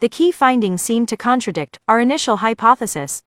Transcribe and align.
the 0.00 0.08
key 0.08 0.32
findings 0.32 0.80
seem 0.80 1.04
to 1.04 1.16
contradict 1.16 1.78
our 1.86 2.00
initial 2.00 2.38
hypothesis. 2.38 3.18